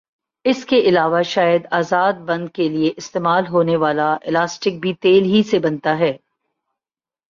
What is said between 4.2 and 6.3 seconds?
elastic بھی تیل ہی سے بنتا ھے